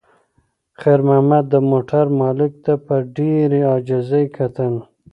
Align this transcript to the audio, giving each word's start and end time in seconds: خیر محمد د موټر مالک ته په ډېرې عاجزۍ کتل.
خیر 0.79 0.99
محمد 1.07 1.43
د 1.49 1.55
موټر 1.69 2.05
مالک 2.21 2.51
ته 2.65 2.73
په 2.85 2.95
ډېرې 3.15 3.61
عاجزۍ 3.71 4.25
کتل. 4.37 4.73